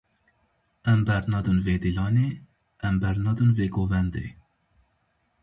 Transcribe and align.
Em 0.93 0.99
bernadin 1.07 1.59
vê 1.65 1.75
dîlanê, 1.83 2.27
em 2.87 2.95
bernadin 3.03 3.49
vê 3.57 3.65
govendê. 3.77 4.27